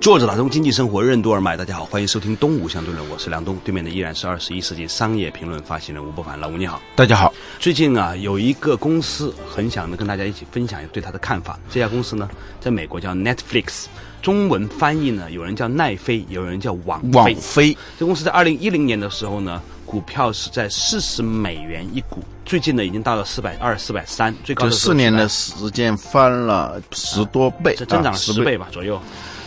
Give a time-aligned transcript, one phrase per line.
[0.00, 7.30] 作者打通经济生活任督二脉，大家好，欢迎收听东吴相对论，我是梁东，对面的依然是二十一世纪商业评论发行人吴伯凡，老吴你好，大家好。
[7.58, 11.60] 最近啊，有一个公司很想呢跟大家一起分享对它的看法。
[11.68, 12.26] 这家公司呢，
[12.60, 13.84] 在美国叫 Netflix，
[14.22, 17.76] 中文翻译呢，有人叫奈飞，有人叫网网飞。
[17.98, 28.98] 这公司在二零一零年的时候呢，股票是在四十美元一股，最近呢已经到了四百二、四百三，最高四年的时间翻了十多倍，这增长啊十倍吧左右。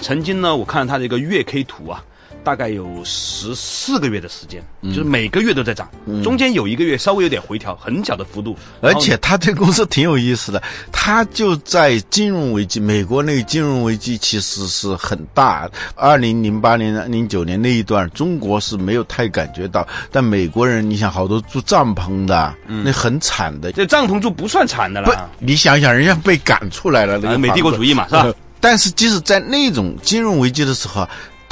[0.03, 2.03] 曾经呢，我看了它的一个月 K 图啊，
[2.43, 5.89] 大概有十四个月的时间，就是每个月都在涨，
[6.21, 8.53] 中间有一个月稍微有点回调，很小的幅度。
[8.81, 15.69] 而且他这个公司挺有意思的，他就在金融危机，美国那个金融危机其实是很大。
[15.95, 23.71] 二零零八年、零九年那一段，中国是没有太感觉到，但美国人，你想好多住帐篷的，那很惨的。
[23.71, 28.33] 这帐篷住不算惨的不了，，你想想，人家被赶出来了，那个啊美帝国主义嘛，是吧？
[28.63, 31.05] 但是即使在那种金融危机的时候，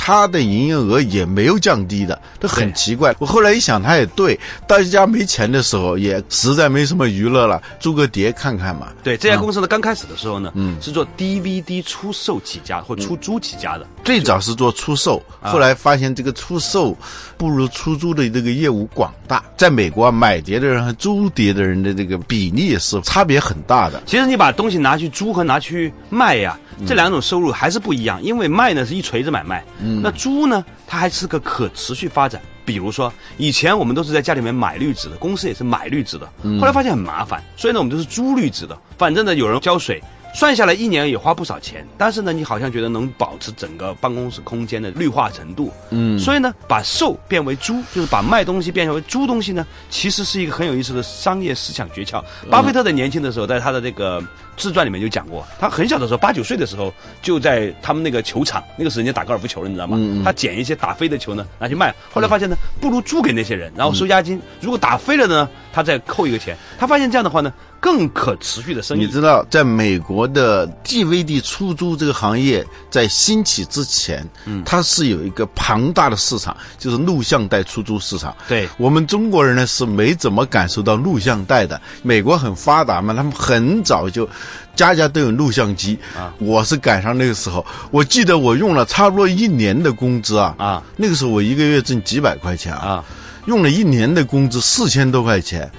[0.04, 3.16] 它的营业额也没有降低的，这很奇怪。
[3.20, 8.88] 我后来一想，他也对，大家没钱的时候，也实在没什么娱乐了，租个碟看看嘛。
[9.04, 13.86] 对，这家公司呢，刚开始的时候呢，嗯是做 DVD 出售起家或出租起家的。
[14.04, 16.98] 最早是做出售，后来发现这个出售
[17.38, 19.44] 不如出租的这个业务广大。
[19.56, 24.02] 在美国啊，买碟的人和租碟的人的这个比例是差别很大的。
[24.08, 28.20] 其实你把东西拿去租和拿去卖呀、这两种收入还是不一样。
[28.24, 29.64] 因为卖呢是一锤子买卖，
[30.02, 32.42] 那猪呢它还是个可持续发展。
[32.64, 36.30] 比如说，以前我们都是在家里面买绿植的，公司也是买绿植的，
[36.60, 38.78] 后来发现很麻烦，所以呢我们都是租绿植的。
[38.98, 40.02] 反正呢有人浇水，
[40.34, 45.74] 算下来一年也花不少钱，但是呢你好像觉得能保持整个办公室空间的绿化程度。
[45.90, 52.24] 嗯，所以呢把售变为猪，就是把卖东西变成为租东西呢，其实是一个很有意思的商业思想诀窍。
[52.50, 54.24] 巴菲特在年轻的时候，在他的这个
[54.58, 59.98] 自传里面就讲过，他很小的时候，八九岁的时候，就在他们那个球场，那个时候人家打高尔夫球了，你知道吗？
[60.24, 64.40] 他捡一些打飞的球呢拿去卖，后来发现呢，不如租给那些人，然后收押金。
[64.60, 66.56] 如果打飞了呢，他再扣一个钱。
[66.78, 69.02] 他发现这样的话呢，更可持续的生意。
[69.02, 78.36] 你知道，在美国的 DVD 出租这个行业在兴起之前，嗯，它是有一个庞大的市场，就是录像带出租市场。
[78.48, 81.80] 对我们中国人呢是没怎么感受到录像带的。
[82.04, 84.28] 美国很发达嘛，他们很早就
[84.76, 86.34] 家家都有录像机啊。
[86.40, 93.06] 我是赶上那个时候，我记得我用了差不多一年的工资啊啊，那个时候我一个月挣几百块钱啊，啊，
[93.46, 95.70] 用了一年的工资四千多块钱。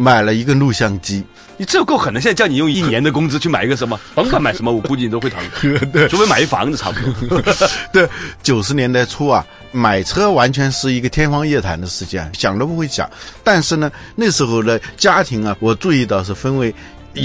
[0.00, 1.24] 买了一个录像机，
[1.56, 2.20] 你这够狠的！
[2.20, 5.40] 现在叫你用一年的工资去买一个什么， 甭管买什么，我估计你都会疼。
[5.92, 7.42] 对除非买一房子差不多。
[7.92, 8.08] 对，
[8.40, 13.10] 九十年代初啊，买车完全是一个天方夜谭的事情，想都不会想。
[13.42, 16.72] 但是呢，那时候的家庭啊，我注意到是分为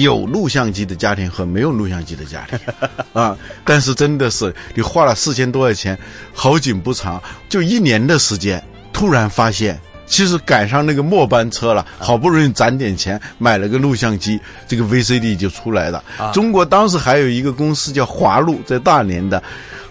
[0.02, 2.60] 有录像机的家庭和没有录像机的家庭
[3.14, 3.38] 啊。
[3.64, 5.98] 但是真的是，你花了四千多块钱，
[6.34, 9.80] 好景不长，就一年的时间，突然发现。
[10.06, 16.04] 其实赶上那个末班车了，好不容易攒点钱买了个录像机，这个 VCD 就出来了。
[16.34, 19.42] 中国当时还有一个公司叫华录，在大连的，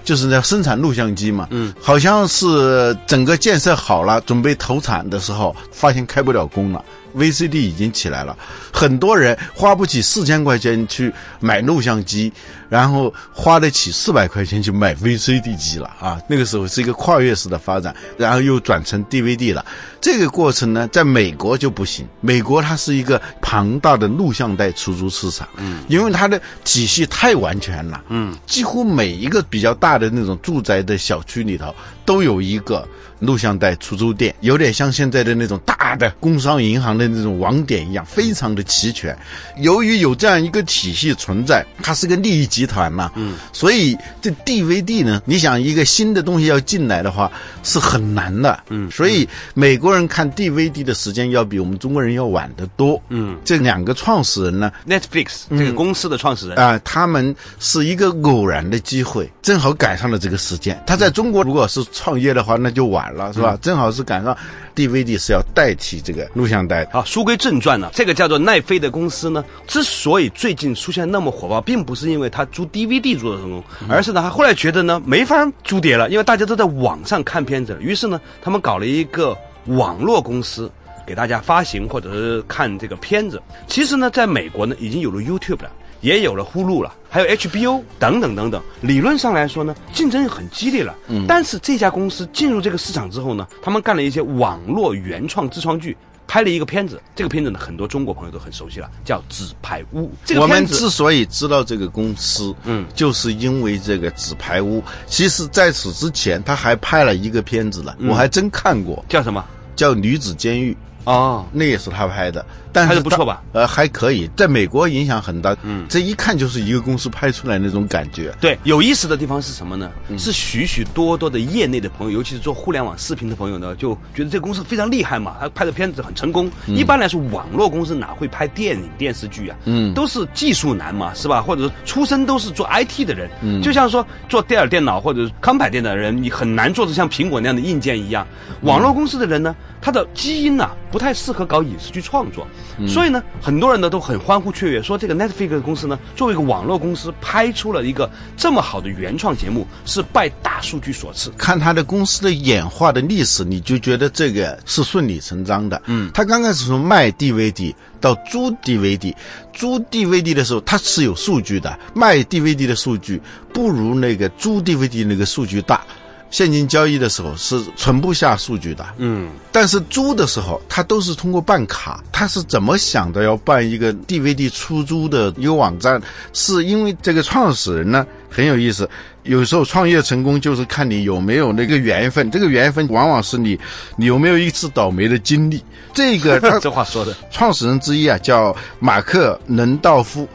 [0.04, 1.48] 就是在生产录像机嘛。
[1.50, 6.84] 嗯，好像是整个建设好了，准备投产的时候，发现开不了工了。
[7.16, 8.36] VCD 已经起来了，
[8.72, 12.32] 很多人花不起四千块钱去买录像机，
[12.68, 16.20] 然后花得起四百块钱去买 VCD 机了啊！
[16.28, 19.64] 那个时候是一个跨越式的发展，然后又转成 DVD 了。
[20.00, 31.74] 这个过程呢，在美国就不行，美国它是一个庞大的录像带出租市场，嗯，因为它的体系太完全了，嗯，几乎每一个比较大的那种住宅的小区里头
[32.04, 32.86] 都有一个。
[33.22, 39.16] 录像带出租店有点像现在的那种大的工商银行的那种网点一样，非常的齐全。
[39.58, 47.30] 由于有这样一个体系存在，它是个利益集团嘛，嗯，所以这 DVD 呢，你想一个新的东西要进来的话
[47.62, 56.58] 是很难的，嗯，所以美国人看 DVD 的时间要比我们中国人要晚得多，嗯，这两个创始人呢，Netflix 这个公司的创始人。
[56.62, 60.80] 啊、他们是一个偶然的机会，正好赶上了这个时间。
[60.86, 63.58] 他在中国如果是创业的话，那就晚晚了，是吧？
[63.62, 64.36] 正好是赶上
[64.74, 66.90] DVD 是要代替这个录像带的。
[66.92, 79.36] 好，书归正传呢，这个叫做奈飞的公司呢，之所以最近出现那么火爆，并不是因为它租 DVD 租的成功，而是呢，他后来觉得呢没法租碟了，因为大家都在网上看片子了，于是呢，他们搞了一个
[79.66, 80.70] 网络公司。
[81.04, 85.68] 给大家发行或者是看这个片子，其实呢，在美国呢已经有了 YouTube 了，
[86.00, 88.62] 也有了呼噜了，还有 HBO 等等等等。
[88.80, 90.96] 理论上来说呢，竞争很激烈了。
[91.08, 91.26] 嗯。
[91.28, 95.94] 但是这家公司进入这个市场之后呢，他们干了一些网络原创自创剧，
[96.26, 96.98] 拍了一个片子。
[97.14, 100.06] 这个片子呢，很多中国朋友都很熟悉了，叫《纸牌屋》。
[100.24, 104.80] 这个我们之所以知道这个公司，嗯就是因为这个《纸牌屋》。
[105.06, 109.44] 其实在此之前，他还拍了一个片子了，我还真看过，叫什么？
[109.76, 110.72] 叫《女子监狱》。
[111.04, 113.42] 哦，那也是他拍的，但是他拍得不错吧？
[113.52, 115.56] 呃，还可以，在美国影响很大。
[115.62, 118.32] 嗯，这一看就是一个公司拍出来那种感觉。
[118.40, 119.90] 对，有意思的地方是什么呢？
[120.16, 126.48] 是许许多多的业内的朋友，尤其是做互联网视频的朋友呢，就觉得这个公司非常厉害嘛，他拍的片子很成功。
[126.66, 129.56] 一般来说，网络公司哪会拍电影电视剧啊？
[129.64, 131.42] 嗯，都是技术男嘛，是吧？
[131.42, 133.28] 或者是出身都是做 IT 的人。
[133.42, 138.24] 嗯，就像说做戴尔电脑或者是康柏电脑的人，你很难做的像苹果那样的硬件一样。
[138.60, 142.46] 网络公司的人呢，他的基因呢、不太适合搞影视剧创作，
[142.86, 151.30] 所以呢，很多人呢都很欢呼雀跃，说这个 Netflix 公司呢，作为一个网络公司，拍出了一个这么好的原创节目，是拜大数据所赐。
[151.36, 155.82] 看他的公司的演化的历史，你就觉得这个是顺理成章的。
[155.86, 159.12] 嗯，他刚开始从卖 DVD 到租 DVD，
[159.52, 163.20] 租 DVD 的时候他是有数据的，卖 DVD 的数据
[163.52, 165.84] 不如那个租 DVD 那个数据大。
[166.32, 172.02] 现金交易的时候是存不下数据的，嗯，但是租的时候，他都是通过办卡。
[172.10, 176.00] 他是怎么想的要办一个 DVD 出租的一个网站？
[176.32, 178.88] 是因为这个创始人呢很有意思。
[179.24, 183.58] 有时候创业成功就是看你有没有那个缘分，这个缘分往往是你
[183.94, 185.62] 你有没有一次倒霉的经历。
[185.92, 190.26] 这个他这话说的，创始人之一啊叫马克能道夫，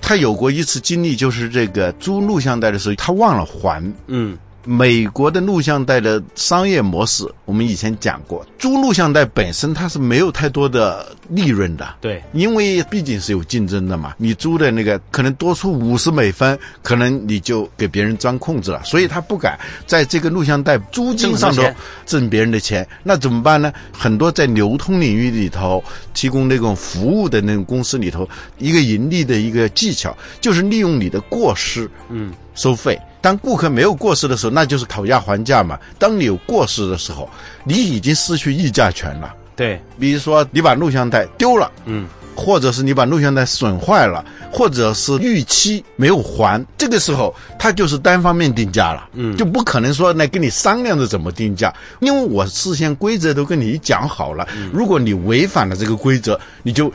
[0.00, 3.82] 他有过一次经历，就是这个租录像带的时候他忘了还。
[4.06, 14.14] 嗯美国的录像带的商业模式，我们以前讲过，租录像带本身它是没有太多的利润的，对，因为毕竟是有竞争的嘛。
[14.18, 22.86] 你租的那个可能多出五十美分，可能你就给别人钻空子了，所以他不敢在这个录像带租金上头挣很多钱挣别人的钱。
[23.02, 23.72] 那怎么办呢？
[23.92, 28.28] 很多在流通领域里头提供那种服务的那种公司里头，
[28.58, 33.00] 一个盈利的一个技巧就是利用你的过失，嗯，收费。
[33.20, 35.78] 当顾客没有过失的时候，那就是讨价还价嘛。
[35.98, 37.28] 当你有过失的时候，
[37.64, 39.34] 你已经失去议价权了。
[39.56, 56.90] 对，比如说你把录像带丢了，嗯，或者是你把录像带损坏了，或者是逾期没有还，这个时候他就是单方面定价了，嗯，就不可能说来跟你商量着怎么定价，因为我事先规则都跟你讲好了，如果你违反了这个规则，你就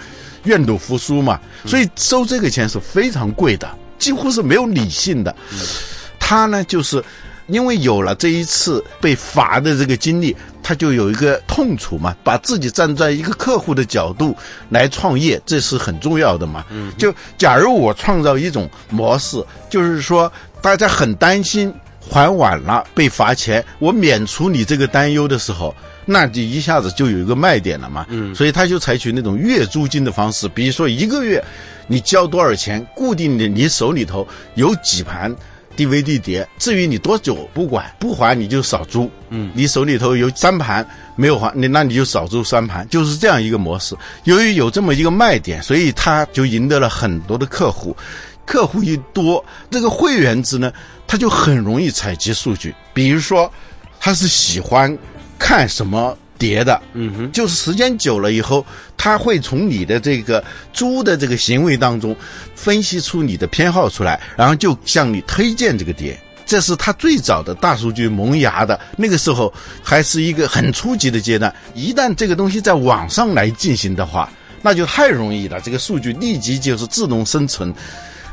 [0.45, 3.69] 愿赌服输嘛，所以收这个钱是非常贵的，
[3.99, 5.35] 几乎是没有理性的。
[6.27, 7.03] 他呢，就是
[7.45, 14.35] 因为有了这一次被罚的这个经历，他就有一个痛楚嘛，把自己站在一个客户的角度
[14.69, 16.65] 来创业，这是很重要的嘛。
[16.71, 20.31] 嗯，就假如我创造一种模式，就是说
[20.63, 21.71] 大家很担心
[22.09, 25.75] 还晚了被罚钱，我免除你这个担忧的时候。
[26.07, 31.43] 那就一下子就有一个卖点了嘛，嗯，所以他就采取那种月租金的方式，比如说一个月
[31.87, 35.35] 你交多少钱，固定的你手里头有几盘
[35.75, 43.95] DVD 碟，至于你多久不管，不还你就少租，嗯，你手里头有三盘没有还，你那你就少租三盘，就是这样一个模式。
[44.23, 47.95] 由于有这么一个卖点，所以他就赢得了很多的客户，
[48.45, 50.71] 客户一多，这个会员制呢，
[51.05, 53.51] 他就很容易采集数据，比如说
[53.99, 54.97] 他是喜欢。
[55.37, 58.65] 看什么碟的，嗯哼，就是时间久了以后，
[58.97, 62.15] 他会从你的这个猪的这个行为当中
[62.55, 66.19] 分析出你的偏好出来，然后就向你推荐这个碟。
[66.45, 69.51] 这是他最早的大数据萌芽的那个时候，
[69.81, 71.51] 还是一个很初级的阶段。
[71.73, 75.59] 一旦这个东西在网上来进行的话，那就太容易了。
[75.61, 77.73] 这个数据立即就是自动生成，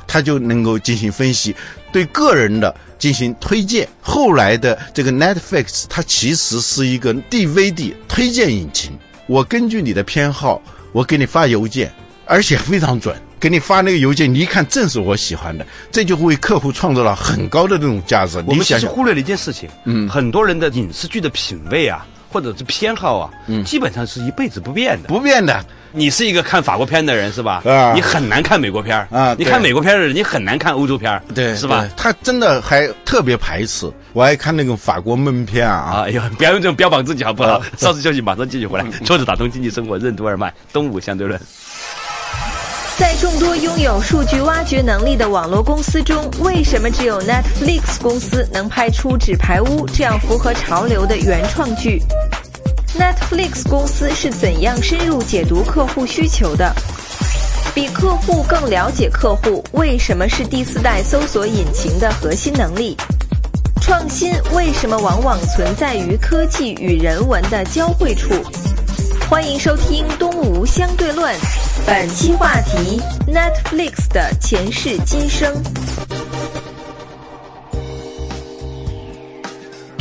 [0.06, 1.56] 它就能够进行分析，
[1.92, 2.74] 对个人的。
[3.02, 8.92] 进行推荐，后来的这个 Netflix 它其实是一个 DVD 推荐引擎。
[9.26, 11.92] 我根据你的偏好，我给你发邮件，
[12.26, 13.12] 而且非常准。
[13.40, 18.38] 给你发那个邮件，你一看正是我喜欢的，这就为客户创造了很高的这种价值。
[18.46, 25.08] 我们其实忽略了一件事情，嗯，很多人的影视剧的品味啊，或者是偏好啊，嗯，基本上是一辈子不变的。
[25.08, 25.66] 不变的。
[25.92, 27.62] 你是一个看法国片的人是吧？
[27.64, 31.88] 啊你很难看美国片儿啊你看美国片的人，你很难看欧洲片儿对，是吧？
[31.96, 35.74] 他真的还特别排斥，我爱看那个法国闷片啊。
[35.74, 37.60] 啊，哎呦，不要用这种标榜自己好不好？
[37.76, 38.84] 稍事休息，马上继续回来。
[39.04, 41.40] 桌子打通经济生活任督二脉，东吴相对论。
[42.98, 52.00] 在众多拥有数据挖掘能力的网络公司中，为什么只有 Netflix 公司能拍出《纸牌屋》这样符合潮流的原创剧
[52.98, 56.74] ？Netflix 公司是怎样深入解读客户需求的？
[57.74, 62.96] 比客户更了解客户，为什么是第四代搜索引擎的核心能力？
[63.80, 68.34] 创新为什么往往存在于科技与人文的交汇处？
[69.28, 71.34] 欢迎收听《东吴相对论》，
[71.86, 75.50] 本期话题：Netflix 的前世今生。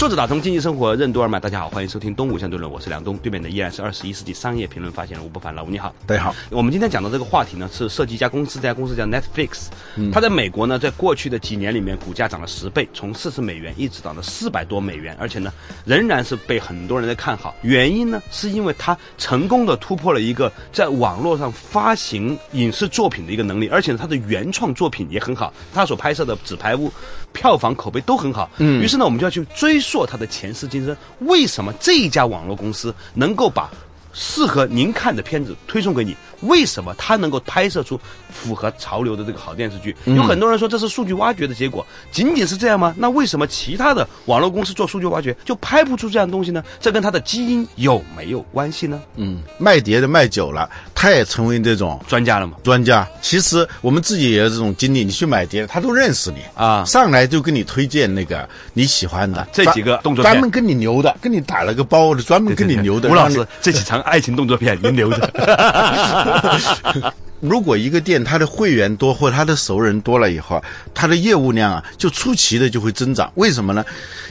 [0.02, 5.94] 作者打通经济生活任督二脉，大家好，欢迎收听东吴相对论，我是梁东，对面的依然是二十一世纪商业评论发现人吴不凡，老吴你好。
[6.08, 9.68] 大家好，我们今天讲的这个话题呢，是涉及一家公司，这家公司叫 Netflix，、
[10.12, 15.54] 它嗯在美国呢，在过去的几年里面，股价涨了十倍，从四十美元一直涨到四百多美元，而且呢，
[15.86, 17.54] 仍然是被很多人在看好。
[17.62, 26.90] 原因呢，是因为它成功的突破了一个在网络上发行影视作品的一个能力，而且呢，它的原创作品也很好，它所拍摄的《纸牌屋》
[27.34, 28.50] 票房口碑都很好。
[28.58, 33.70] 嗯，于是呢，我们就要去追溯它的前世今生，为什么这一家网络公司能够把
[34.14, 38.00] 适合您看的片子推送给你，为什么它能够拍摄出
[38.32, 39.96] 符合潮流的这个好电视剧？
[40.06, 42.94] 有很多人说这是数据挖掘的结果，仅仅是这样吗？
[42.98, 46.64] 那为什么其他的网络公司做数据挖掘就拍不出这样的东西呢？
[46.80, 49.02] 这跟它的基因有没有关系呢？
[49.16, 52.58] 嗯，卖碟的卖久了，他也成为这种专家了嘛？
[52.64, 53.08] 专家。
[53.22, 63.10] 其实我们自己也有这种经历，你去买碟，他都认识你啊上来就给你推荐那个你喜欢的这几个动作片专门跟你牛的，跟你打了个包的，专门跟你牛的。
[63.10, 65.30] 吴老师，这几场爱情动作片您留着。
[67.42, 73.32] 如果一个店他的会员多或他的熟人多了以后他，的业务量啊就出奇的就会增长。
[73.34, 73.84] 为什么呢？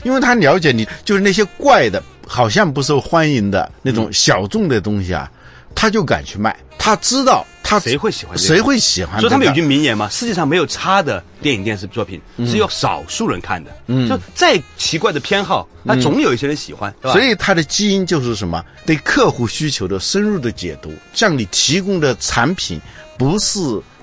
[0.03, 5.29] 因为他了解你，就是那些怪的，好像不受欢迎的那种小众的东西啊，
[5.75, 6.57] 他就敢去卖。
[6.77, 9.29] 他知道他谁会喜欢这个谁会喜欢这个？
[9.29, 13.71] 所以他们有句名言嘛：世界上没有差的电影电视作品，只有少数人看的。
[13.85, 16.91] 嗯，就再奇怪的偏好，那总有一些人喜欢？
[17.03, 18.65] 所以他的基因就是什么？
[18.83, 22.81] 对客户需求的深入的解读，向你提供的产品
[23.15, 23.59] 不是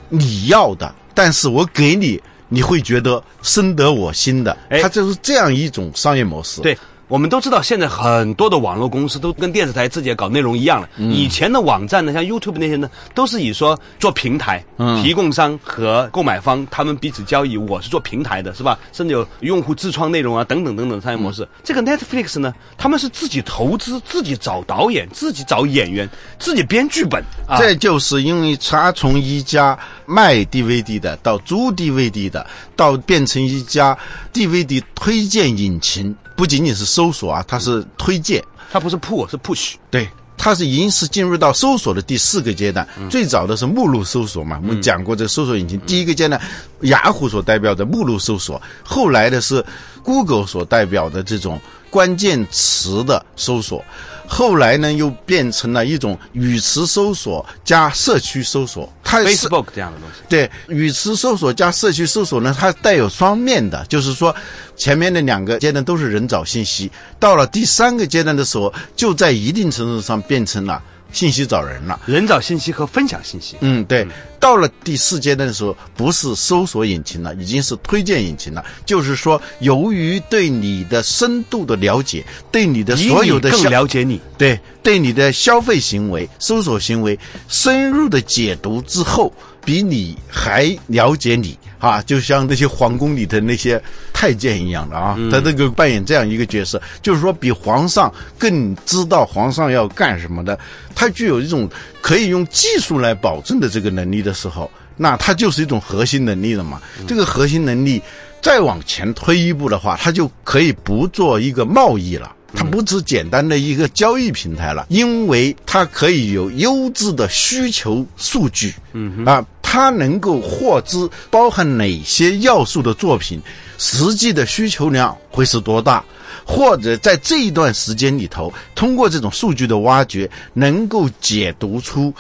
[0.09, 4.57] 你要的，但是我给你，你会觉得深得我心的。
[4.71, 6.61] 哎它就是这样一种商业模式。
[6.61, 6.79] 对。
[7.09, 10.89] 我们都知道，现在很多的网络公司都跟电视台自己搞内容一样了。
[10.99, 18.79] 以前的网站呢，像 YouTube 那些呢，都是以说做平台，嗯提供商和购买方他们彼此交易，我是做平台的，是吧？
[18.93, 21.49] 甚至有用户自创内容啊，等等等等商业模式。
[21.65, 26.07] 这个 Netflix 呢，他们是自己投资，自己找导演，自己找演员，
[26.39, 27.57] 自己编剧本啊。
[27.57, 32.47] 这就是因为他从一家卖 DVD 的到租 DVD 的，
[32.77, 33.97] 到变成一家
[34.35, 38.41] DVD 推荐引擎，不仅仅是搜索啊，它是推荐。
[38.71, 39.75] 它不是 pull，是 push。
[39.91, 42.87] 对，它是已经是进入到搜索的第四个阶段。
[43.11, 45.81] 最早的是目录搜索嘛，我们讲过这搜索引擎。
[45.81, 46.41] 第一个阶段，
[46.83, 49.65] 雅虎所代表的目录搜索，后来的是
[50.05, 53.85] Google 所代表的这种关键词的搜索。
[54.29, 58.89] 后来呢，又变成了一种语词搜索加社区搜索。
[59.09, 60.23] 它 Facebook 这样的东西。
[60.29, 64.35] 对，语词搜索加社区搜索呢，它带有双面的，就是说，
[64.77, 72.01] 前面的两个阶段都是人找信息，到了第三个阶段的时候，就在一定程度上变成了信息找人了。
[72.07, 73.57] 人找信息和分享信息。
[73.61, 74.07] 嗯，对。
[74.41, 78.65] 到了第四阶段的时候，不是搜索引擎了，已经是推荐引擎了。
[78.87, 84.21] 就是说，由于对你的深度的了解，对你的所有的更了解你。
[84.37, 89.33] 对对你的消费行为、搜索行为深入的解读之后，
[89.65, 93.81] 比你还了解你啊，就像那些皇宫里的那些
[94.13, 100.59] 太监一样的啊，他这个扮演这样一个角色，就是说比皇上更知道皇上要干什么的，
[100.95, 101.69] 他具有一种
[102.01, 106.81] 可以用技术来保证的这个能力的时候，那他就是一种核心能力了嘛。
[107.07, 108.03] 这个核心能力
[108.43, 112.35] 再往前推一步的话，他就可以不做一个贸易了。
[112.55, 123.39] 它不只简单的一个交易平台了，因为它可以有优质的需求数据，嗯啊，他能够获知包含哪些要素的作品，
[123.77, 126.03] 实际的需求量会是多大，
[126.47, 132.11] 或者在这一段时间里头，通过这种数据的挖掘，能够解读出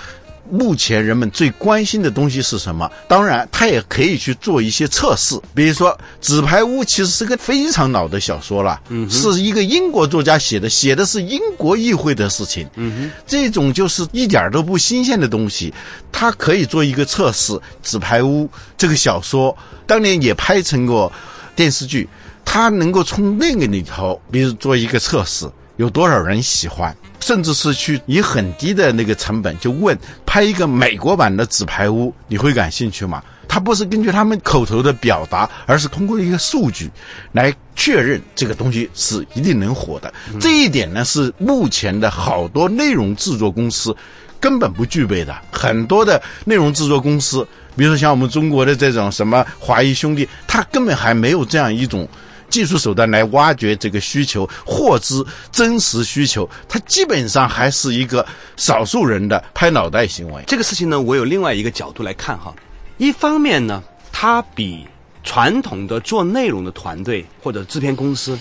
[0.51, 2.91] 目前人们最关心的东西是什么？
[3.09, 5.91] 当然，他也可以去做一些测试，比如说
[6.21, 15.73] 《纸牌屋》其实是个非常老的小说了，嗯，是一个英国作家写的，写的是英国议会的事情，嗯哼，这种就是一点都不新鲜的东西，
[16.11, 17.53] 它可以做一个测试。
[17.83, 18.45] 《纸牌屋》
[18.77, 21.13] 这个小说当年也拍成过
[21.55, 22.09] 电视剧，
[22.45, 25.47] 它能够从那个里头，比如做一个测试。
[25.79, 26.95] 有多少人喜欢？
[27.21, 33.23] 甚至是去以很低的那个成本就问拍一个美国版的《纸牌屋》，你会感兴趣吗？
[33.49, 36.91] 他不是根据他们口头的表达，而是通过一个数据
[37.33, 40.13] 来确认这个东西是一定能火的。
[40.41, 43.97] 这一点呢，是目前的好多内容制作公司
[44.39, 45.35] 根本不具备的。
[45.51, 52.09] 很多的内容制作公司，比如说像我们中国的这种什么华谊兄弟，他根本还没有这样一种。
[52.49, 58.27] 技术手段来挖掘这个需求，获知真实需求，它基本上还是一个
[58.57, 60.43] 少数人的拍脑袋行为。
[60.47, 62.55] 这个事情呢，我有另外一个角度来看哈。
[62.97, 64.87] 一方面呢，它比
[65.23, 68.39] 传统的做内容的团队或者制片公司。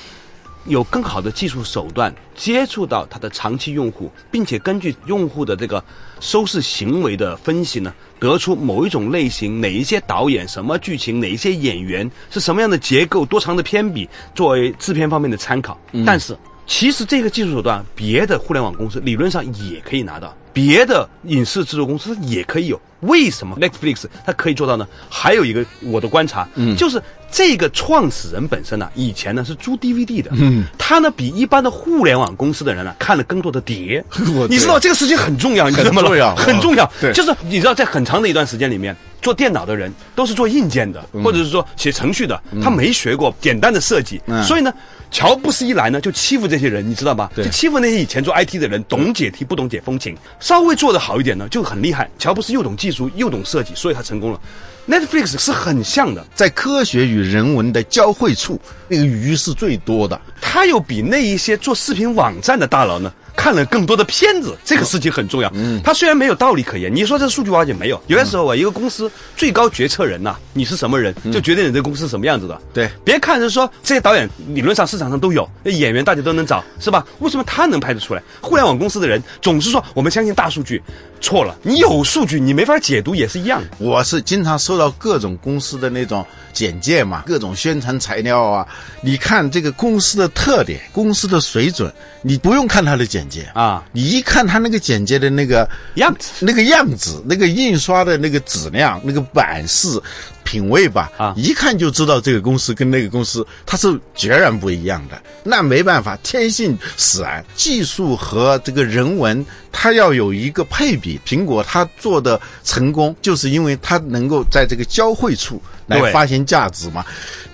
[0.68, 5.84] 有更好的技术手段接触到它的长期用户，并且根据用户的这个
[6.20, 15.80] 收视行为的分析呢，得出某一种类型、哪一些导演、什么剧情、哪一些演员是什么样的结构、多长的篇比，作为制片方面的参考。
[16.06, 22.82] 但是，其实这个技术手段，别的互联网公司理论上也可以拿到，别的影视制作公司也可以有。
[23.02, 24.88] 为什么？Netflix 它可以做到呢？
[25.08, 27.00] 还有一个我的观察，嗯，就是
[27.32, 34.04] 这个创始人本身呢，以前呢是租 DVD 的，嗯，他呢比一般的互联网公司的人呢看了更多的碟，
[34.50, 36.02] 你知道这个事情很重要，你知道吗？
[36.02, 44.74] 很重要，很重要，对，就是你知道在很长的一段时间里面，做电脑的人都是做硬件的，或者是说写程序的，他没学过简单的设计，所以呢。
[45.10, 47.32] 乔布斯一来呢，就欺负这些人，你知道吧？
[47.36, 50.16] 就欺负那些以前做 IT 的人，懂解题不懂解风情。
[50.40, 52.10] 稍微做得好一点呢，就很厉害。
[52.20, 54.40] 乔布斯又懂技术又懂设计，所以他成功了。
[54.88, 60.20] Netflix 是很像的，在科学与人文的交汇处，那个鱼是最多的。
[60.40, 63.12] 它又比那一些做视频网站的大佬呢。
[63.38, 65.50] 看了更多的片子，这个事情很重要。
[65.54, 68.02] 嗯，它虽然没有道理可言，你说这数据挖掘没有？
[68.08, 72.60] 有些时候啊，一个公司最高决策人呐，你是什么人，就决定你这公司什么样子的。
[72.74, 77.06] 对，别看是说这些导演理论上市场上都有，演员大家都能找，是吧？
[77.20, 78.24] 为什么他能拍得出来？
[78.42, 80.82] 互联网公司的人总是说我们相信大数据，
[81.20, 81.58] 错了。
[81.64, 83.62] 你有数据，你没法解读也是一样。
[83.78, 88.68] 我是经常收到各种公司的那种简介嘛，各种宣传材料啊。
[89.02, 93.48] 你看这个公司的特点，公司的水准，你不用看他的简介。
[93.54, 93.84] 啊！
[93.92, 100.02] 你一看他那个简介的那个样子，那个样子，那个印刷的那个质量，那个版式。
[100.48, 105.22] 品味吧，啊，一看就知道这个公司跟那个公司它是截然不一样的。
[105.44, 111.20] 那没办法，天性使然，技术和这个人文，它要有一个配比。
[111.26, 117.04] 苹果它做的成功，就是因为它能够在这个交汇处来发行价值嘛。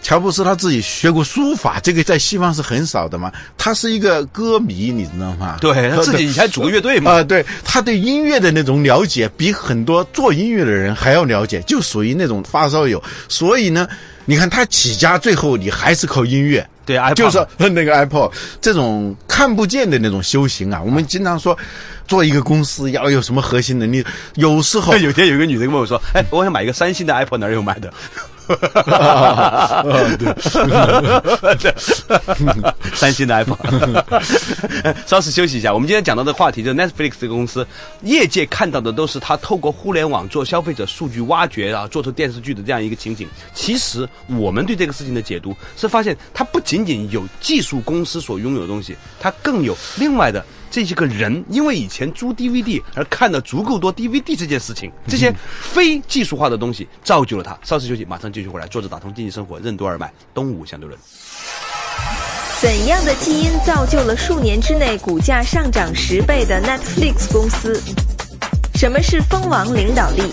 [0.01, 3.31] 乔布斯他自己学过书法，这个在西方是很少的嘛。
[3.57, 5.57] 他是一个歌迷，你知道吗？
[5.61, 7.13] 对，他自己以前组过乐队嘛。
[7.13, 12.83] 啊，对，他对音乐的那种了解，比很多做音乐的人还要了解，就属于那种发烧。
[12.83, 13.87] 友，所以呢，
[14.25, 18.29] 你看他起家，最后你还是靠音乐，对，就是 那个 Apple
[18.61, 20.81] 这种看不见的那种修行啊。
[20.83, 21.57] 我们经常说，
[22.07, 27.93] 做一个公司要有什么核心能力，有时候有天有个女人问我说：“哎，我想买一个三星的 Apple，哪有买的？”
[31.57, 31.73] 对，
[32.93, 34.03] 三星的 iPhone。
[35.07, 37.65] 稍事休息一下，我们今天讲到的话题就是 Netflix 这个公司，
[38.01, 43.29] 业界看到的都是它透过互联网做消费者数据挖掘啊，做出电视剧的这样一个情景。
[43.53, 50.43] 其实我们对这个事情的解读是发现，它不仅仅仅有技术公司所拥有的东西，它更有另外的。
[50.71, 55.31] 这些个人因为以前租 DVD 而看了足够多 DVD 这件事情，这些
[55.61, 57.55] 非技术化的东西造就了他。
[57.63, 58.65] 稍事休息，马上继续回来。
[58.65, 60.99] 坐着打通经济生活，任督二脉，东吴相对论。
[62.59, 67.79] 怎样的基因造就了数年之内股价上涨十倍的 Netflix 公司？
[68.73, 70.23] 什么是蜂王领导力？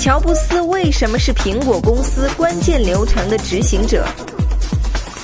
[0.00, 4.06] 乔布斯为什么是苹果公司关键流程的执行者？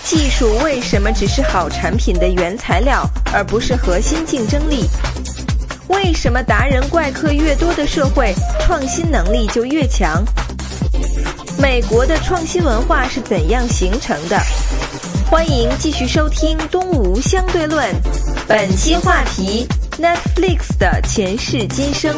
[0.04, 4.84] 技术为什么只是好产品的原材料，而不是核心竞争力？
[5.88, 10.22] 为什么达人怪客越多的社会，创新能力就越强？
[11.58, 14.38] 美国的创新文化是怎样形成的？
[15.30, 17.86] 欢迎继续收听《东吴相对论》，
[18.46, 19.66] 本期话题
[19.98, 22.14] ：Netflix 的前世今生。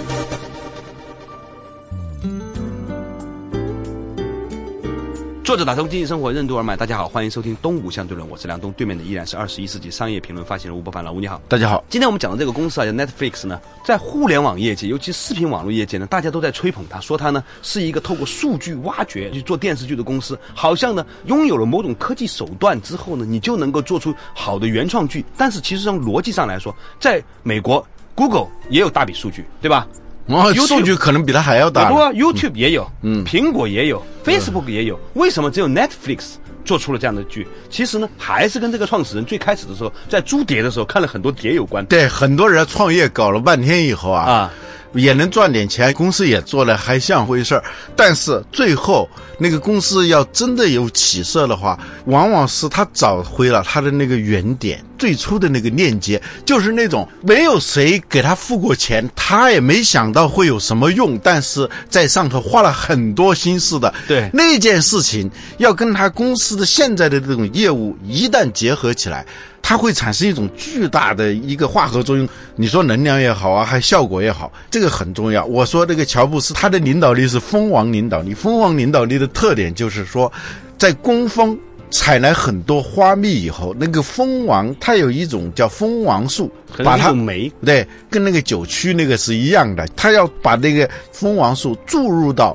[5.45, 11.39] 作者打通经济生活任督二脉，大家好，欢迎收听《东吴相对论》，我是梁东，对面的依然是二十一世纪商业评论发行人吴伯凡，老吴你好。
[11.51, 25.23] 大家好，今天我们讲的这个公司啊，叫 Netflix 呢，在互联网业界，尤其视频网络业界呢，大家都在吹捧它，说它呢是一个透过数据挖掘去做电视剧的公司，好像呢拥有了某种科技手段之后呢，你就能够做出好的原创剧。
[25.37, 29.87] 但是其实从逻辑上来说，在美国，Google 也有大笔数据，对吧？
[30.27, 31.95] 哦，YouTube 可能比它还要大不。
[31.95, 36.35] 过 YouTube 也有，嗯苹果也有，Facebook 也有，为什么只有 Netflix
[36.65, 37.47] 做出了这样的剧？
[37.69, 41.85] 其实呢，还是跟这个创始人最开始的时候在租碟的时候看了很多碟有关。
[41.87, 44.53] 对，很多人创业搞了半天以后啊，啊
[44.95, 47.63] 也能赚点钱，公司也做了，还像回事儿。
[47.97, 63.93] 但是最后那个公司要真的有起色的话，往往是他找回了他的那个原点，最初的那个链接，就是那种没有谁给他付过钱，他也没想到会有什么用，但是在上头花了很多心思的。
[64.07, 69.27] 对那件事情，要跟他公司的现在的这种业务一旦结合起来。
[69.67, 75.43] 它会产生一种巨大的一个化合作用，你说能量也好啊，还效果也好，这个很重要。
[75.47, 80.31] 我说这个乔布斯，他的领导力是蜂王领导力，蜂王领导力的特点就是说，
[80.77, 81.59] 在工蜂
[81.91, 92.55] 采来很多花蜜以后，那个蜂王它有一种叫蜂王术，可能一把它种酶，对，跟那个酒曲那个是一样的，它要把那个蜂王素注入到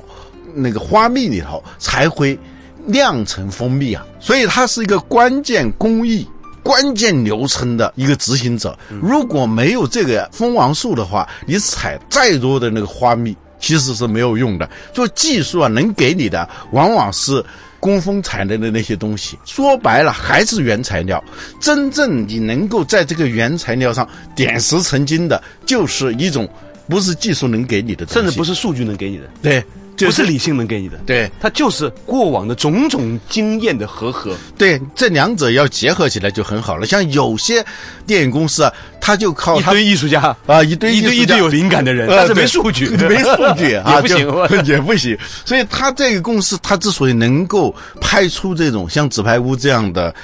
[0.54, 2.38] 那个花蜜里头，才会
[2.86, 4.06] 酿成蜂蜜啊。
[4.20, 6.24] 所以它是一个关键工艺、
[6.62, 8.78] 关键流程的一个执行者。
[9.02, 14.68] 如果没有这个蜂王素的话，你采再多的那个花蜜，其实是没有用的。
[14.92, 17.44] 就技术啊，能给你的往往是。
[17.80, 21.24] 工蜂采来的那些东西，说白了还是原材料。
[21.62, 26.46] 真正你能够在这个原材料上点石成金的，就是一种
[26.90, 29.66] 不是技术能给你的，甚至不是数据能给你的，对，就
[30.06, 34.34] 不是理性能给你的，对它就是过往的种种经验的和合。
[34.56, 36.86] 对，这两者要结合起来就很好了。
[36.86, 37.64] 像有些
[38.06, 44.64] 电影公司啊，他就靠他一堆艺术家啊一堆一堆一堆有灵感的人，呃但是没数据， 没数据 啊，也不行。
[44.64, 45.18] 也不行。
[45.44, 50.14] 所以他这个公司，他之所以能够拍出这种像《纸牌屋》这样的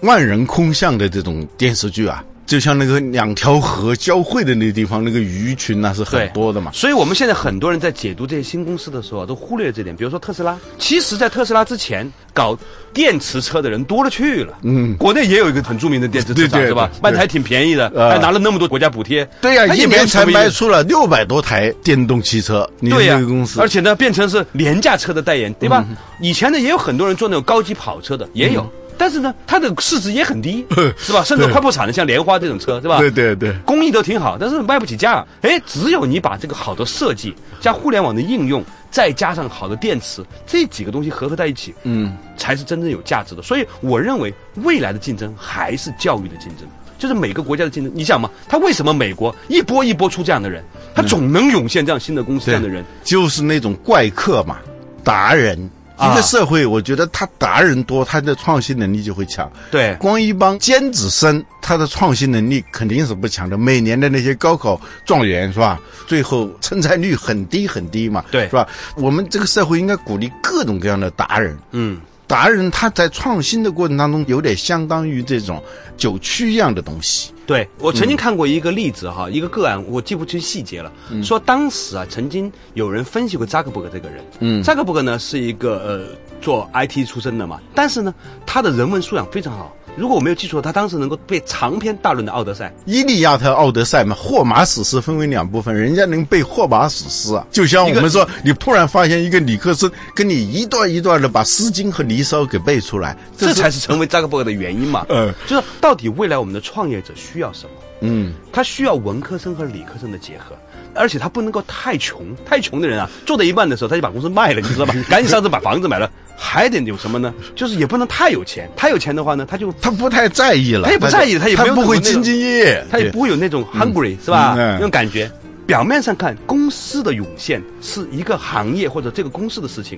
[0.00, 6.70] 万人空巷的这种电视剧啊，就像那个两条河交汇的那个地方，那个鱼群那、是很多的嘛。
[6.74, 9.96] 所以我们现在很多人在解读这些新公司的时候啊，都忽略了这点。
[9.96, 12.54] 比如说特斯拉，其实，在特斯拉之前搞
[12.92, 14.58] 电池车的人多了去了。
[14.64, 17.00] 嗯国内也有一个很著名的电池车厂，对对是吧对？
[17.00, 19.26] 卖的还挺便宜的，呃还拿了那么多国家补贴。
[19.40, 22.68] 对呀、一年才卖出了六百多台电动汽车。
[22.82, 23.18] 对呀、
[23.56, 25.82] 而且呢，变成是廉价车的代言，对吧？
[26.20, 28.70] 以前呢，也有很多人做那种高级跑车的，也有。
[29.02, 30.64] 但是呢，它的市值也很低，
[30.96, 31.24] 是吧？
[31.24, 32.98] 甚至快破产的，像莲花这种车，是吧？
[32.98, 33.52] 对对对。
[33.66, 35.26] 工艺都挺好，但是卖不起价。
[35.40, 43.42] 哎，只有你把这个好的设计加互联网的应用，再加上好的电池，这几个东西合合在一起，嗯，才是真正有价值的。
[43.42, 47.92] 所以我认为未来的竞争还是教育的竞争，就是每个国家的竞争。
[47.92, 50.62] 你想嘛，他为什么美国一波一波出这样的人，
[50.94, 52.84] 他总能涌现这样新的公司这样的人？
[53.02, 54.58] 就是那种怪客嘛，
[55.02, 55.68] 达人。
[56.02, 59.50] 啊一个社会，我觉得他达人多，他的创新能力就会强。
[59.70, 63.56] 对光一帮尖子生，他的创新能力肯定是不强的。
[63.56, 65.80] 每年的那些高考状元是吧？
[66.06, 68.66] 最后成才率很低很低嘛，对是吧？
[68.96, 71.56] 我们这个社会应该鼓励各种各样的达人。
[71.70, 72.00] 嗯，
[72.32, 75.62] 达人他在创新的过程当中，有点相当于这种
[75.98, 77.30] 酒曲一样的东西。
[77.46, 80.90] 对我曾经看过一个例子哈，一个个案，我记不清细节了。
[81.22, 84.24] 说当时啊，曾经有人分析过扎克伯格这个人。
[84.40, 88.14] 嗯扎克伯格呢是一个呃做 IT 出身的嘛，但是呢，
[88.46, 89.76] 他的人文素养非常好。
[89.94, 92.68] 如果我没有记错，他当时能够背长篇大论的《奥德赛》。
[92.86, 105.04] 伊利亚特《奥德赛》嘛，霍马史诗分为两部分，人家能背霍马史诗啊，就像我们说，你突然发现一个理科生跟你一段一段的把《诗经》和《离骚》给背出来，这才是成为扎克伯格的原因嘛。
[105.10, 107.70] 嗯就是到底未来我们的创业者需要什么？
[108.00, 110.56] 嗯，他需要文科生和理科生的结合，
[110.94, 114.94] 而且他不能够太穷，太穷的人啊，做到一半的时候他就把公司卖了，你知道吧？
[115.08, 116.10] 赶紧上次把房子买了，
[116.42, 117.32] 还得有什么呢？
[117.54, 124.54] 就是也不能太有钱，太有钱的话呢，他就他不太在意了，他也不在意他也不会兢兢业业，他也不会有那种 hungry、是吧？
[124.58, 125.30] 嗯那种感觉。
[125.64, 129.96] 表面上看，公司的涌现是一个行业或者这个公司的事情，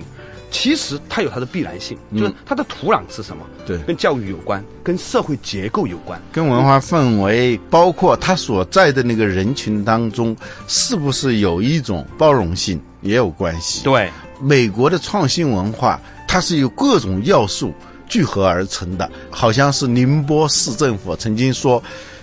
[0.51, 3.43] 其实它有它的必然性，就是它的土壤是什么？
[3.65, 6.21] 对跟教育有关，跟社会结构有关。
[6.31, 13.83] 跟文化氛围，包括他所在的那个人群当中，是不是有一种包容性也有关系。
[13.83, 15.99] 对，美国的创新文化，
[16.35, 17.73] 它是由各种要素
[18.09, 21.81] 聚合而成的，好像是宁波市政府曾经说。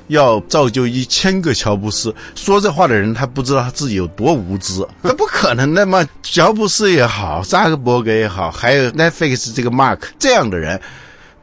[0.09, 2.15] 要造就一千个乔布斯。
[2.35, 6.07] 说这话的人，他不知道他自己有多无知， 那不可能的嘛！
[6.23, 10.79] 乔布斯也好，扎克伯格也好，还有 Netflix 这个 Mark 这样的人，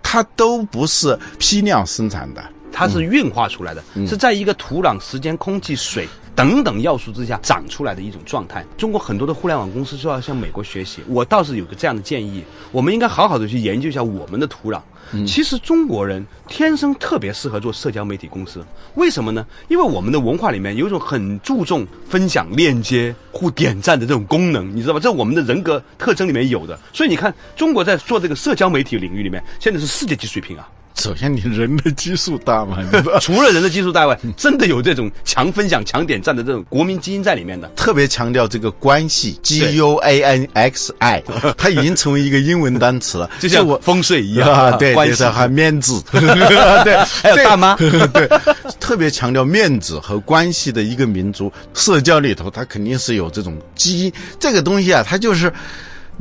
[0.04, 2.44] 他都不是批量生产的。
[2.72, 8.66] 它是运化出来的，是在一个土壤、时间、空气、水等等要素之下长出来的一种状态。
[8.78, 11.02] 中国很多的互联网公司就要向美国学习。
[11.08, 14.82] 我倒是有个这样的建议，我们应该好好的去研究一下我们的土壤。
[15.26, 18.64] 其实中国人天生特别适合做社交媒体公司，
[18.94, 19.44] 为什么呢？
[19.68, 25.00] 因为我们的文化里面有一种很注重分享、链接、互点赞的这种功能，你知道吧？
[25.00, 26.80] 这我们的人格特征里面有的。
[26.94, 30.70] 所以你看，中国在做这个社交媒体领域里面，现在是世界级水平啊。
[31.00, 32.78] 首先，你人的基数大嘛？
[33.22, 37.70] 除了人的基数大外，真的有这种强分享、强点赞的这种国民基因在里面的。
[37.76, 41.24] 特别强调这个关系，G U A N X I，
[41.58, 44.50] 它已经成为一个英文单词了，就像我风水一样。
[44.52, 45.24] 啊，对，关系。
[45.24, 48.28] 还面子， 对，还有大妈，对，
[48.80, 55.54] 特别强调面子和关系的一个民族，社交里头它肯定是有这种基因，这个东西啊，它就是。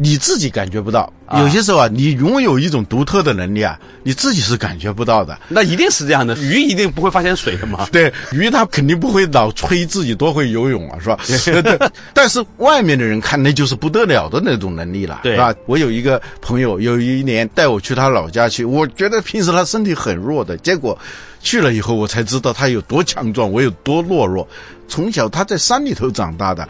[0.00, 5.36] 你自己感觉不到，有些时候啊，你拥有一种独特的能力啊，你自己是感觉不到的。
[5.48, 7.84] 那一定是这样的，鱼一定不会发现水的嘛。
[7.90, 11.18] 对，鱼它肯定不会老吹自己多会游泳啊，是吧？
[11.60, 11.90] 对。
[12.14, 15.52] 但是外面的人看那就是不得了的那种能力了，是吧？
[15.66, 20.96] 我有一个朋友，有一年带我去他老家去，我觉得平时他身体很弱的，结果
[21.40, 24.46] 去了以后，我才知道他有多强壮，我有多懦弱。
[24.86, 26.68] 从小他在山里头长大的。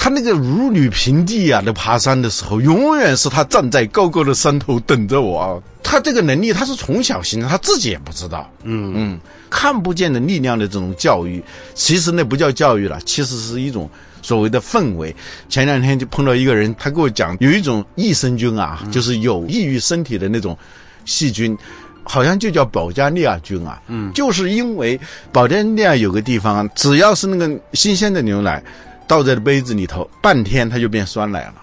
[0.00, 5.58] 他那个如履平地啊，那爬山的时候，永远是他站在高高的山头等着我啊。
[5.82, 8.48] 他这个能力，他是从小形成，他自己也不知道。
[8.62, 11.42] 嗯嗯，看不见的力量的这种教育，
[11.74, 13.90] 其实那不叫教育了，其实是一种
[14.22, 15.14] 所谓的氛围。
[15.48, 20.56] 前两天就碰到一个人，他给我讲，有一种益生菌啊，就是有益于身体的那种
[21.06, 21.58] 细菌，
[22.04, 23.82] 好像就叫保加利亚菌啊。
[23.88, 24.98] 嗯，就是因为
[25.32, 28.62] 保加利亚有个地方，只要是那个新鲜的牛奶。
[29.08, 31.54] 倒在杯子里头，半天它就变酸奶了。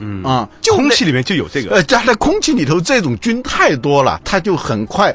[0.00, 1.70] 嗯啊，空气里面就有这个。
[1.70, 5.14] 呃，加在空气里头，这种菌太多了，它就很快。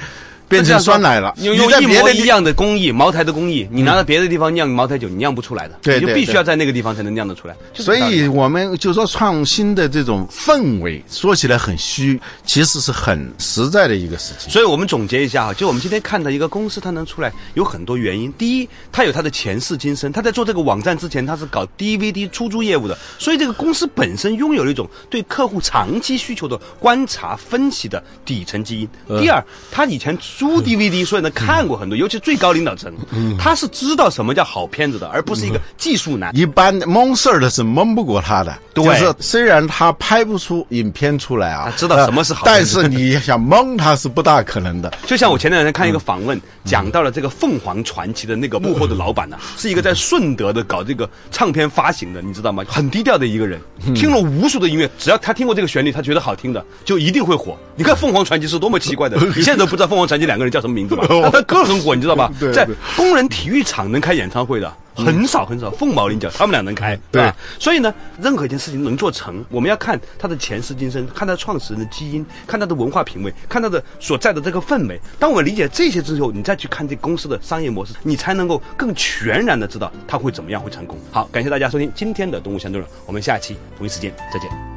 [0.53, 7.55] 变成酸奶了，用用一模一样的工艺，茅台的工艺，你拿到别的地方酿茅台酒，你酿不出来的，对，你就必须要在那个地方才能酿得出来。
[7.73, 14.51] 所以我们就说创新的这种氛围，说起来很虚，其实是很实在的一个事情。
[14.51, 18.31] 所以我们总结一下哈，就我们今天看到一个公司它能出来，有很多原因。
[18.33, 28.89] 第一，它有它的前世今生，它在做这个网站之前，它是搞 DVD 出租业务的，所以这个公司本身拥有了一种对客户长期需求的观察分析的底层基因。
[29.19, 31.29] 第二，它以前租 DVD，所以呢。
[31.33, 32.93] 看过很多，尤其最高领导层，
[33.39, 36.35] 他是知道什么叫好片子的，而不是一个技术男。
[36.35, 44.93] 一般蒙事儿的是蒙不过他的，就是虽然他拍不出影片出来啊，知道什么是好，但是你想蒙他是不大可能的。
[45.07, 52.63] 就像我前两天看一个访问，讲到了这个凤凰传奇的那个幕后的老板呢，是一个在顺德的搞这个唱片发行的，你知道吗？
[52.67, 53.59] 很低调的一个人，
[53.95, 57.57] 听了无数的音乐，只要他听过这个旋律，他觉得好听的，就一定会火。
[57.75, 61.05] 你看凤凰传奇是多么奇怪的，你现在都不知道凤凰传奇两个人叫什么名字吧？
[61.31, 62.31] 他 歌很火，你知道吧？
[62.53, 67.35] 在工人体育场能开演唱会的很少很少，凤毛麟角，他们俩能开，对吧？
[67.59, 74.99] 所以呢，任何一件事情能做成，我们要看他的前世今生，看他创始人的基因，看他的文化品味，看他的所在的这个氛围。
[75.19, 80.97] 当我们理解这些之后，你再去看这公司的商业模式，你才能够更全然的知道他会怎么样会成功。
[81.11, 84.72] 好，感谢大家收听今天的《动物相对论》，我们下期同一时间再见。